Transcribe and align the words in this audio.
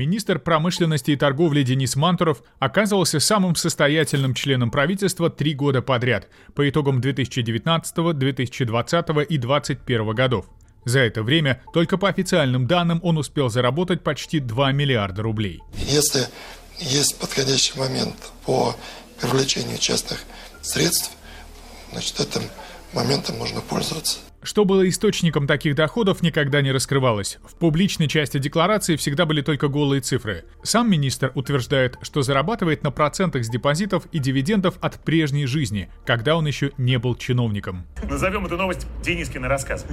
Министр 0.00 0.38
промышленности 0.38 1.10
и 1.10 1.16
торговли 1.16 1.62
Денис 1.62 1.94
Мантуров 1.94 2.42
оказывался 2.58 3.20
самым 3.20 3.54
состоятельным 3.54 4.32
членом 4.32 4.70
правительства 4.70 5.28
три 5.28 5.52
года 5.52 5.82
подряд 5.82 6.28
по 6.54 6.66
итогам 6.66 7.02
2019, 7.02 8.16
2020 8.16 9.08
и 9.28 9.36
2021 9.36 10.14
годов. 10.14 10.46
За 10.86 11.00
это 11.00 11.22
время 11.22 11.60
только 11.74 11.98
по 11.98 12.08
официальным 12.08 12.66
данным 12.66 13.00
он 13.02 13.18
успел 13.18 13.50
заработать 13.50 14.02
почти 14.02 14.40
2 14.40 14.72
миллиарда 14.72 15.20
рублей. 15.20 15.60
Если 15.74 16.26
есть 16.78 17.18
подходящий 17.18 17.78
момент 17.78 18.16
по 18.46 18.74
привлечению 19.20 19.76
частных 19.76 20.22
средств, 20.62 21.10
значит, 21.92 22.18
этим 22.20 22.48
моментом 22.94 23.36
можно 23.36 23.60
пользоваться. 23.60 24.16
Что 24.42 24.64
было 24.64 24.88
источником 24.88 25.46
таких 25.46 25.74
доходов, 25.74 26.22
никогда 26.22 26.62
не 26.62 26.72
раскрывалось. 26.72 27.38
В 27.44 27.56
публичной 27.56 28.08
части 28.08 28.38
декларации 28.38 28.96
всегда 28.96 29.26
были 29.26 29.42
только 29.42 29.68
голые 29.68 30.00
цифры. 30.00 30.44
Сам 30.62 30.90
министр 30.90 31.30
утверждает, 31.34 31.98
что 32.00 32.22
зарабатывает 32.22 32.82
на 32.82 32.90
процентах 32.90 33.44
с 33.44 33.50
депозитов 33.50 34.06
и 34.12 34.18
дивидендов 34.18 34.78
от 34.80 34.98
прежней 35.04 35.44
жизни, 35.44 35.90
когда 36.06 36.36
он 36.36 36.46
еще 36.46 36.72
не 36.78 36.98
был 36.98 37.16
чиновником. 37.16 37.84
Назовем 38.08 38.46
эту 38.46 38.56
новость 38.56 38.86
Денискины 39.04 39.46
рассказ. 39.46 39.84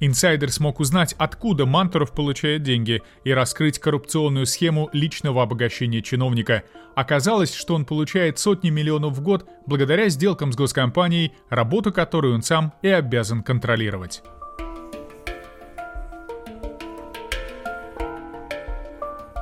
Инсайдер 0.00 0.50
смог 0.50 0.80
узнать, 0.80 1.14
откуда 1.18 1.66
Мантуров 1.66 2.12
получает 2.12 2.62
деньги 2.62 3.02
и 3.24 3.32
раскрыть 3.32 3.78
коррупционную 3.78 4.46
схему 4.46 4.88
личного 4.92 5.42
обогащения 5.42 6.02
чиновника. 6.02 6.62
Оказалось, 6.94 7.54
что 7.54 7.74
он 7.74 7.84
получает 7.84 8.38
сотни 8.38 8.70
миллионов 8.70 9.14
в 9.14 9.20
год 9.20 9.48
благодаря 9.66 10.08
сделкам 10.08 10.52
с 10.52 10.56
госкомпанией, 10.56 11.32
работу 11.48 11.92
которой 11.92 12.32
он 12.32 12.42
сам 12.42 12.72
и 12.82 12.88
обязан 12.88 13.42
контролировать. 13.42 13.57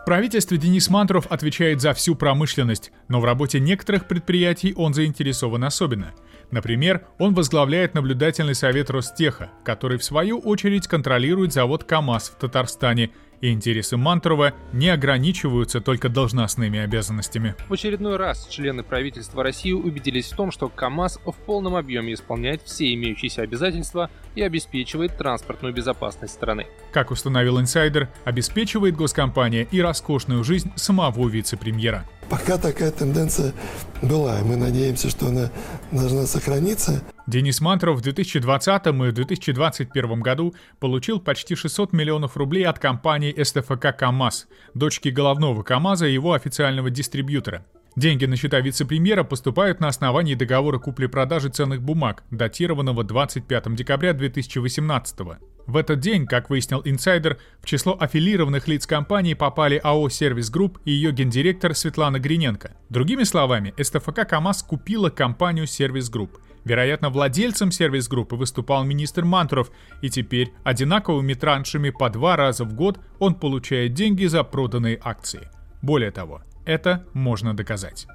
В 0.00 0.04
правительстве 0.04 0.56
Денис 0.56 0.88
Мантуров 0.88 1.26
отвечает 1.26 1.80
за 1.82 1.92
всю 1.92 2.14
промышленность, 2.14 2.92
но 3.08 3.20
в 3.20 3.24
работе 3.24 3.60
некоторых 3.60 4.08
предприятий 4.08 4.72
он 4.74 4.94
заинтересован 4.94 5.64
особенно– 5.64 6.14
Например, 6.50 7.06
он 7.18 7.34
возглавляет 7.34 7.94
наблюдательный 7.94 8.54
совет 8.54 8.90
Ростеха, 8.90 9.50
который 9.64 9.98
в 9.98 10.04
свою 10.04 10.38
очередь 10.38 10.88
контролирует 10.88 11.52
завод 11.52 11.84
КАМАЗ 11.84 12.30
в 12.30 12.34
Татарстане 12.36 13.10
и 13.40 13.52
интересы 13.52 13.96
Мантурова 13.96 14.52
не 14.72 14.88
ограничиваются 14.88 15.80
только 15.80 16.08
должностными 16.08 16.78
обязанностями. 16.78 17.54
В 17.68 17.72
очередной 17.72 18.16
раз 18.16 18.46
члены 18.48 18.82
правительства 18.82 19.42
России 19.42 19.72
убедились 19.72 20.32
в 20.32 20.36
том, 20.36 20.50
что 20.50 20.68
КАМАЗ 20.68 21.20
в 21.24 21.34
полном 21.46 21.76
объеме 21.76 22.14
исполняет 22.14 22.62
все 22.62 22.92
имеющиеся 22.94 23.42
обязательства 23.42 24.10
и 24.34 24.42
обеспечивает 24.42 25.16
транспортную 25.16 25.74
безопасность 25.74 26.34
страны. 26.34 26.66
Как 26.92 27.10
установил 27.10 27.60
инсайдер, 27.60 28.08
обеспечивает 28.24 28.96
госкомпания 28.96 29.66
и 29.70 29.80
роскошную 29.80 30.44
жизнь 30.44 30.72
самого 30.76 31.28
вице-премьера. 31.28 32.04
Пока 32.28 32.58
такая 32.58 32.90
тенденция 32.90 33.54
была, 34.02 34.40
и 34.40 34.44
мы 34.44 34.56
надеемся, 34.56 35.08
что 35.08 35.28
она 35.28 35.50
должна 35.92 36.26
сохраниться. 36.26 37.02
Денис 37.28 37.60
Мантуров 37.60 37.98
в 37.98 38.00
2020 38.00 38.86
и 38.86 39.12
2021 39.12 40.20
году 40.20 40.54
получил 40.80 41.20
почти 41.20 41.56
600 41.56 41.92
миллионов 41.92 42.38
рублей 42.38 42.64
от 42.64 42.78
компании 42.78 43.42
СТФК 43.42 43.94
«КамАЗ», 43.94 44.48
дочки 44.72 45.10
головного 45.10 45.62
КамАЗа 45.62 46.06
и 46.06 46.14
его 46.14 46.32
официального 46.32 46.88
дистрибьютора. 46.88 47.66
Деньги 47.96 48.26
на 48.26 48.36
счета 48.36 48.60
вице-премьера 48.60 49.24
поступают 49.24 49.80
на 49.80 49.88
основании 49.88 50.34
договора 50.34 50.78
купли-продажи 50.78 51.48
ценных 51.48 51.82
бумаг, 51.82 52.22
датированного 52.30 53.04
25 53.04 53.74
декабря 53.74 54.12
2018 54.12 55.18
года. 55.18 55.38
В 55.68 55.76
этот 55.76 56.00
день, 56.00 56.26
как 56.26 56.48
выяснил 56.48 56.80
инсайдер, 56.82 57.38
в 57.60 57.66
число 57.66 57.94
аффилированных 58.00 58.68
лиц 58.68 58.86
компании 58.86 59.34
попали 59.34 59.78
АО 59.84 60.08
«Сервис 60.08 60.48
Групп» 60.48 60.78
и 60.86 60.92
ее 60.92 61.12
гендиректор 61.12 61.74
Светлана 61.74 62.18
Гриненко. 62.18 62.74
Другими 62.88 63.24
словами, 63.24 63.74
СТФК 63.78 64.26
«КамАЗ» 64.26 64.62
купила 64.62 65.10
компанию 65.10 65.66
«Сервис 65.66 66.08
Групп». 66.08 66.38
Вероятно, 66.64 67.10
владельцем 67.10 67.70
сервис-группы 67.70 68.34
выступал 68.36 68.84
министр 68.84 69.26
Мантуров, 69.26 69.70
и 70.00 70.08
теперь 70.08 70.54
одинаковыми 70.64 71.34
траншами 71.34 71.90
по 71.90 72.08
два 72.08 72.36
раза 72.36 72.64
в 72.64 72.72
год 72.72 72.98
он 73.18 73.34
получает 73.34 73.92
деньги 73.92 74.24
за 74.24 74.44
проданные 74.44 74.98
акции. 75.02 75.50
Более 75.82 76.10
того, 76.10 76.42
это 76.64 77.04
можно 77.12 77.56
доказать. 77.56 78.06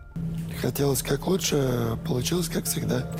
Хотелось 0.61 1.01
как 1.01 1.27
лучше, 1.27 1.97
получилось 2.05 2.49
как 2.49 2.65
всегда. 2.65 3.11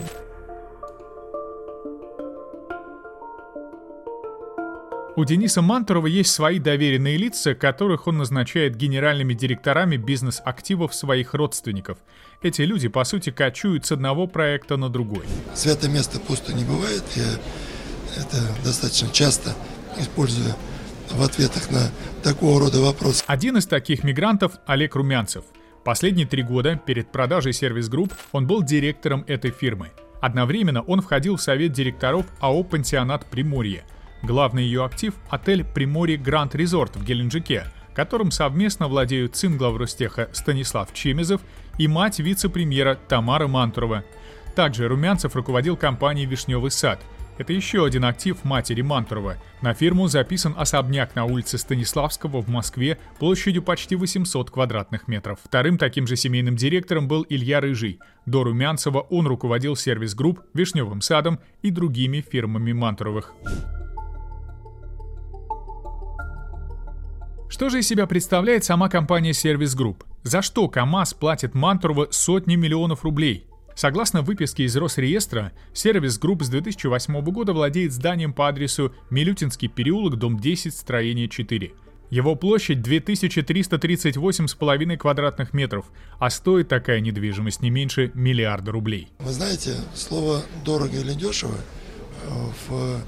У 5.15 5.25
Дениса 5.25 5.61
Мантурова 5.61 6.07
есть 6.07 6.31
свои 6.31 6.57
доверенные 6.57 7.17
лица, 7.17 7.53
которых 7.53 8.07
он 8.07 8.17
назначает 8.17 8.75
генеральными 8.75 9.35
директорами 9.35 9.95
бизнес-активов 9.95 10.95
своих 10.95 11.35
родственников. 11.35 11.99
Эти 12.41 12.63
люди, 12.63 12.87
по 12.87 13.03
сути, 13.03 13.29
кочуют 13.29 13.85
с 13.85 13.91
одного 13.91 14.25
проекта 14.25 14.75
на 14.75 14.89
другой. 14.89 15.25
Святое 15.53 15.91
место 15.91 16.19
пусто 16.19 16.51
не 16.53 16.63
бывает. 16.63 17.03
Я 17.15 17.25
это 18.17 18.37
достаточно 18.65 19.07
часто 19.09 19.53
использую 19.99 20.55
в 21.11 21.21
ответах 21.21 21.69
на 21.71 21.91
такого 22.23 22.59
рода 22.59 22.81
вопросы. 22.81 23.23
Один 23.27 23.57
из 23.57 23.65
таких 23.65 24.03
мигрантов– 24.03 24.53
Олег 24.65 24.95
Румянцев. 24.95 25.43
Последние 25.83 26.25
три 26.25 26.43
года 26.43 26.75
перед 26.75 27.11
продажей 27.11 27.53
сервис-групп 27.53 28.13
он 28.31 28.47
был 28.47 28.63
директором 28.63 29.23
этой 29.27 29.51
фирмы. 29.51 29.91
Одновременно 30.21 30.81
он 30.81 31.01
входил 31.01 31.35
в 31.35 31.41
совет 31.41 31.73
директоров 31.73 32.25
АО 32.39 32.63
«Пансионат 32.63 33.25
Приморье», 33.25 33.83
Главный 34.23 34.63
ее 34.63 34.85
актив– 34.85 35.13
отель 35.29 35.65
«Приморье 35.65 36.15
Гранд 36.15 36.55
Резорт» 36.55 36.95
в 36.95 37.03
Геленджике, 37.03 37.65
которым 37.93 38.31
совместно 38.31 38.87
владеют 38.87 39.35
сын 39.35 39.57
главростеха 39.57 40.29
Станислав 40.31 40.93
Чемезов 40.93 41.41
и 41.77 41.89
мать 41.89 42.19
вице-премьера 42.19 42.97
Тамара 43.09 43.47
Мантурова. 43.47 44.05
Также 44.55 44.87
Румянцев 44.87 45.35
руководил 45.35 45.75
компанией 45.75 46.25
«Вишневый 46.25 46.71
сад». 46.71 47.01
Это 47.37 47.51
еще 47.51 47.85
один 47.85 48.05
актив 48.05 48.43
матери 48.43 48.81
Мантурова. 48.81 49.37
На 49.61 49.73
фирму 49.73 50.07
записан 50.07 50.53
особняк 50.55 51.15
на 51.15 51.25
улице 51.25 51.57
Станиславского 51.57 52.41
в 52.41 52.47
Москве 52.47 52.99
площадью 53.17 53.63
почти 53.63 53.95
800 53.95 54.51
квадратных 54.51 55.07
метров. 55.07 55.39
Вторым 55.43 55.77
таким 55.79 56.05
же 56.05 56.15
семейным 56.15 56.55
директором 56.55 57.07
был 57.07 57.25
Илья 57.27 57.59
Рыжий. 57.59 57.99
До 58.27 58.43
Румянцева 58.43 58.99
он 58.99 59.25
руководил 59.25 59.75
сервис-групп, 59.75 60.41
Вишневым 60.53 61.01
садом 61.01 61.39
и 61.63 61.71
другими 61.71 62.21
фирмами 62.21 62.71
Мантуровых. 62.71 63.33
Что 67.49 67.69
же 67.69 67.79
из 67.79 67.87
себя 67.87 68.07
представляет 68.07 68.63
сама 68.63 68.89
компания 68.89 69.31
Service 69.31 69.77
Group? 69.77 70.03
За 70.23 70.41
что 70.41 70.67
КАМАЗ 70.69 71.15
платит 71.15 71.53
Мантурова 71.53 72.07
сотни 72.11 72.55
миллионов 72.55 73.03
рублей? 73.03 73.47
Согласно 73.75 74.21
выписке 74.21 74.65
из 74.65 74.77
Росреестра, 74.77 75.51
Service 75.73 76.21
Group 76.21 76.43
с 76.43 76.49
2008 76.49 77.21
года 77.21 77.53
владеет 77.53 77.91
зданием 77.91 78.33
по 78.33 78.47
адресу 78.47 78.93
Милютинский 79.09 79.67
переулок, 79.67 80.17
дом 80.17 80.39
10, 80.39 80.75
строение 80.75 81.27
4. 81.27 81.73
Его 82.09 82.35
площадь 82.35 82.79
2338,5 82.79 84.97
квадратных 84.97 85.53
метров, 85.53 85.85
а 86.19 86.29
стоит 86.29 86.67
такая 86.67 86.99
недвижимость 86.99 87.61
не 87.61 87.69
меньше 87.71 88.11
миллиарда 88.13 88.71
рублей. 88.71 89.07
Вы 89.17 89.31
знаете, 89.31 89.77
слово 89.95 90.43
«дорого» 90.63 90.95
или 90.95 91.13
«дешево» 91.13 91.57
в 92.67 92.99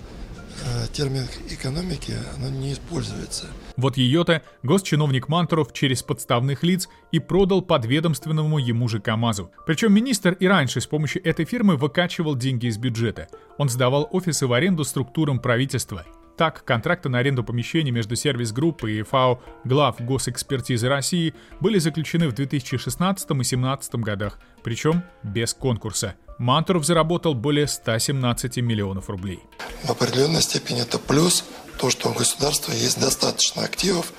термин 0.94 1.28
экономики, 1.50 2.14
оно 2.38 2.50
не 2.50 2.74
используется. 2.74 3.48
Вот 3.78 3.98
ее-то 3.98 4.42
госчиновник 4.64 5.28
Мантуров 5.28 5.74
через 5.74 6.02
подставных 6.02 6.64
лиц 6.64 6.88
и 7.12 7.20
продал 7.20 7.62
подведомственному 7.62 8.58
ему 8.58 8.88
же 8.88 9.00
КАМАЗу. 9.00 9.52
Причем 9.66 9.94
министр 9.94 10.34
и 10.34 10.48
раньше 10.48 10.82
с 10.82 10.88
помощью 10.88 11.26
этой 11.28 11.46
фирмы 11.46 11.76
выкачивал 11.76 12.36
деньги 12.36 12.68
из 12.68 12.78
бюджета. 12.78 13.28
Он 13.58 13.70
сдавал 13.70 14.08
офисы 14.12 14.48
в 14.48 14.54
аренду 14.54 14.84
структурам 14.84 15.40
правительства. 15.40 16.06
Так, 16.38 16.66
контракты 16.66 17.09
на 17.09 17.19
аренду 17.19 17.44
помещений 17.44 17.92
между 17.92 18.15
сервис-группой 18.15 19.00
и 19.00 19.04
ФАО 19.04 19.42
глав 19.63 20.01
госэкспертизы 20.01 20.89
России 20.89 21.33
были 21.62 21.80
заключены 21.80 22.27
в 22.27 22.33
2016 22.33 23.24
и 23.24 23.33
2017 23.33 23.95
годах, 23.95 24.39
причем 24.63 25.04
без 25.24 25.54
конкурса– 25.54 26.15
Мантуров 26.38 26.86
заработал 26.86 27.33
более 27.33 27.68
117 27.68 28.57
миллионов 28.57 29.10
рублей. 29.10 29.39
В 29.83 29.92
определенной 29.92 30.42
степени 30.42 30.81
это 30.81 31.00
плюс, 31.00 31.45
то, 31.77 31.89
что 31.89 32.10
у 32.10 32.13
государства 32.13 32.74
есть 32.74 33.00
достаточно 33.00 33.63
активов, 33.63 34.12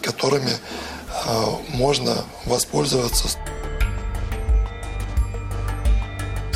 которыми 0.00 0.52
э, 0.52 1.46
можно 1.74 2.24
воспользоваться. 2.46 3.28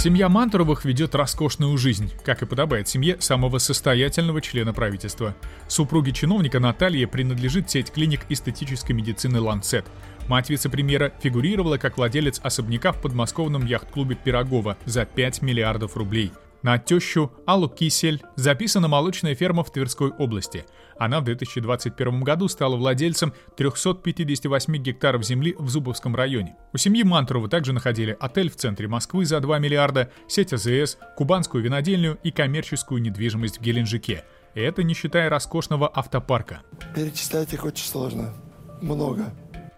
Семья 0.05 0.29
Мантуровых 0.29 0.85
ведет 0.85 1.15
роскошную 1.15 1.79
жизнь, 1.79 2.13
как 2.27 2.43
и 2.43 2.45
подобает 2.45 2.87
семье 2.87 3.17
самого 3.21 3.57
состоятельного 3.57 4.43
члена 4.43 4.75
правительства. 4.75 5.35
Супруге 5.67 6.13
чиновника 6.13 6.61
Наталье 6.61 7.07
принадлежит 7.07 7.71
сеть 7.71 7.91
клиник 7.91 8.27
эстетической 8.29 8.93
медицины 8.93 9.41
«Ланцет». 9.41 9.87
Мать 10.29 10.51
вице-премьера 10.51 11.15
фигурировала 11.23 11.79
как 11.79 11.97
владелец 11.97 12.39
особняка 12.43 12.93
в 12.93 13.01
подмосковном 13.01 13.65
яхт-клубе 13.65 14.15
«Пирогова» 14.15 14.77
за 14.85 15.07
5 15.07 15.41
миллиардов 15.41 15.97
рублей. 15.97 16.33
На 16.65 16.79
тещу 16.79 17.31
Аллу 17.45 17.69
Кисель 17.69 18.23
записана 18.37 18.89
молочная 18.89 19.35
ферма 19.35 19.65
в 19.65 19.71
Тверской 19.71 20.09
области. 20.09 20.65
Она 20.99 21.21
в 21.21 21.25
2021 21.25 22.23
году 22.23 22.49
стала 22.49 22.77
владельцем 22.77 23.35
358 23.59 24.77
гектаров 24.79 25.23
земли 25.27 25.55
в 25.59 25.69
Зубовском 25.69 26.17
районе. 26.17 26.57
У 26.73 26.79
семьи 26.79 27.03
Мантурова 27.03 27.51
также 27.51 27.75
находили 27.75 28.17
отель 28.19 28.49
в 28.49 28.57
центре 28.57 28.89
Москвы 28.89 29.27
за 29.27 29.41
2 29.41 29.59
миллиарда, 29.59 30.11
сеть 30.27 30.55
АЗС, 30.55 30.97
кубанскую 31.19 31.63
винодельню 31.63 32.19
и 32.23 32.31
коммерческую 32.31 33.03
недвижимость 33.03 33.59
в 33.59 33.61
Геленджике. 33.61 34.25
И 34.55 34.61
это 34.63 34.83
не 34.85 34.95
считая 34.95 35.29
роскошного 35.29 35.91
автопарка. 35.95 36.63
Перечислять 36.95 37.53
их 37.53 37.67
очень 37.67 37.85
сложно. 37.87 38.33
Много. 38.81 39.35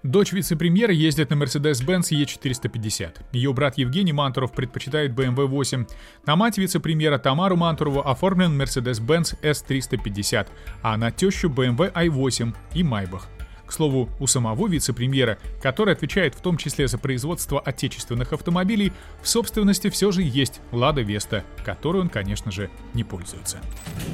Дочь 0.07 0.31
вице-премьера 0.31 0.93
ездит 0.93 1.31
на 1.31 1.35
Mercedes-Benz 1.35 2.13
E450. 2.13 3.23
Ее 3.33 3.53
брат 3.53 3.77
Евгений 3.77 4.13
Мантуров 4.13 4.53
предпочитает 4.53 5.11
BMW 5.11 5.47
8. 5.47 5.85
На 6.27 6.37
мать 6.37 6.59
вице-премьера 6.59 7.19
Тамару 7.19 7.57
Мантурову 7.57 8.03
оформлен 8.03 8.61
Mercedes-Benz 8.61 9.41
S350, 9.43 10.47
а 10.83 10.97
на 10.97 11.11
тещу 11.11 11.49
BMW 11.49 11.93
i8 11.93 12.55
и 12.75 12.85
Майбах. 12.85 13.27
К 13.67 13.73
слову, 13.73 14.09
у 14.21 14.29
самого 14.29 14.69
вице-премьера, 14.69 15.39
который 15.61 15.93
отвечает 15.93 16.37
в 16.37 16.41
том 16.41 16.57
числе 16.57 16.87
за 16.87 16.99
производство 16.99 17.59
отечественных 17.59 18.33
автомобилей, 18.33 18.93
в 19.23 19.29
собственности 19.29 19.91
все 19.91 20.13
же 20.13 20.23
есть 20.23 20.61
Лада 20.71 21.01
Веста, 21.01 21.43
которой 21.65 22.01
он, 22.01 22.11
конечно 22.11 22.53
же, 22.53 22.71
не 22.95 23.03
пользуется. 23.03 23.59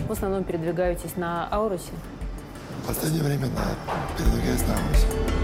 В 0.08 0.12
основном 0.12 0.44
передвигаетесь 0.44 1.16
на 1.16 1.48
Аурусе? 1.48 1.92
В 2.82 2.86
последнее 2.86 3.24
время, 3.24 3.48
да, 3.48 3.76
передвигаюсь 4.16 4.62
на 4.62 4.74
Аурусе. 4.74 5.41